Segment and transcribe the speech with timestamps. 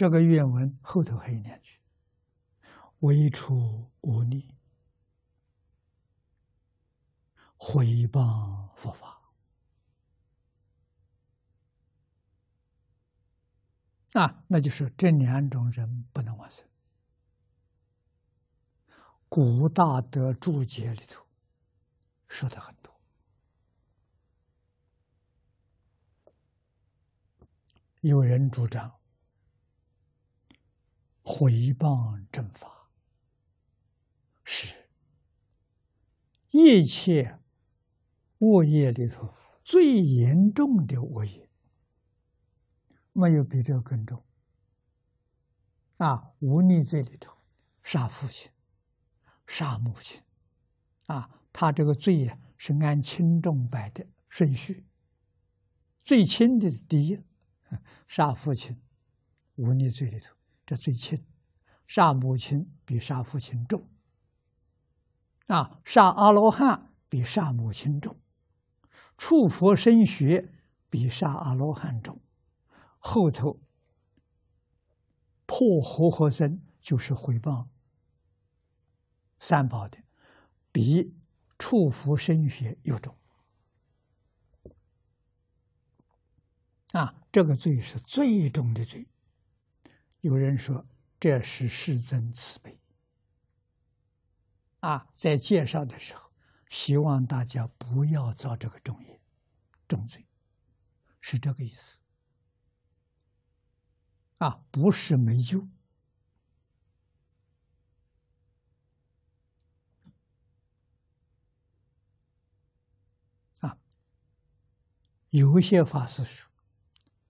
[0.00, 1.78] 这个愿文后头还有两句
[3.00, 4.48] ：“唯出无力，
[7.58, 9.20] 毁谤佛法。”
[14.18, 16.66] 啊，那就是这两种人不能往生。
[19.28, 21.26] 古大德注解里头
[22.26, 22.98] 说的很多，
[28.00, 28.98] 有人主张
[31.32, 32.90] 毁谤正法
[34.42, 34.88] 是
[36.50, 37.38] 一切
[38.38, 41.48] 恶业里头最严重的恶业。
[43.12, 44.24] 没有比这个更重
[45.98, 46.32] 啊！
[46.40, 47.32] 无逆罪里头，
[47.84, 48.50] 杀父亲、
[49.46, 50.20] 杀母亲，
[51.06, 54.84] 啊，他这个罪呀是按轻重摆的顺序，
[56.02, 57.20] 最轻的是第一，
[58.08, 58.80] 杀父亲，
[59.54, 60.34] 无逆罪里头
[60.70, 61.26] 这最轻，
[61.88, 63.90] 杀母亲比杀父亲重，
[65.48, 68.16] 啊，杀阿罗汉比杀母亲重，
[69.18, 70.54] 触佛生学
[70.88, 72.20] 比杀阿罗汉重。
[73.00, 73.58] 后头
[75.44, 77.66] 破活和僧就是毁谤
[79.40, 79.98] 三宝的，
[80.70, 81.16] 比
[81.58, 83.16] 触佛生学又重
[86.92, 87.16] 啊！
[87.32, 89.08] 这个罪是最重的罪。
[90.20, 90.86] 有人说
[91.18, 92.78] 这是世尊慈悲
[94.80, 96.30] 啊，在介绍的时候，
[96.68, 99.20] 希望大家不要造这个重业
[99.86, 100.26] 重罪，
[101.20, 101.98] 是这个意思。
[104.38, 105.68] 啊，不是没救
[113.60, 113.78] 啊！
[115.28, 116.50] 有些法师说，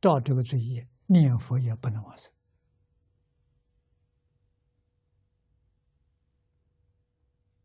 [0.00, 2.32] 照这个罪业念佛也不能往生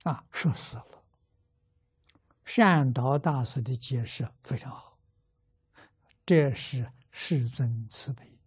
[0.04, 1.04] 啊，说死了。
[2.46, 4.98] 善导大师的解释非常好，
[6.26, 8.40] 这是世尊慈悲。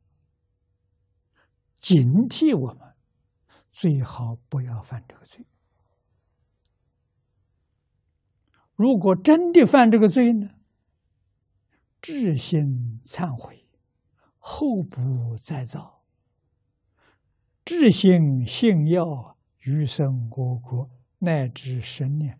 [1.79, 2.95] 警惕我们，
[3.71, 5.47] 最好不要犯这个罪。
[8.75, 10.51] 如果真的犯这个罪呢，
[12.01, 13.69] 至心忏悔，
[14.39, 16.03] 后不再造。
[17.65, 20.91] 至心信要余生我国
[21.25, 22.37] 乃至生念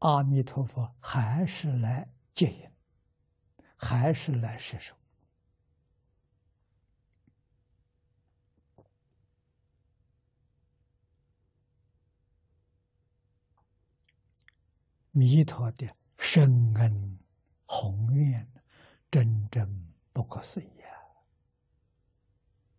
[0.00, 2.70] 阿弥陀佛，还是来接引，
[3.74, 4.94] 还是来施受。
[15.12, 17.18] 弥陀的深恩
[17.64, 18.46] 宏愿，
[19.10, 20.81] 真正不可思议。